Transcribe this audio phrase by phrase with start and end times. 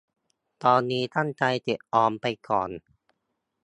[0.63, 2.69] ตอนนี้ตั้งใจเก็บออมไปก่อน